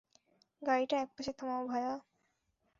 [0.61, 1.93] গাড়িটা একপাশে থামাও, ভায়া।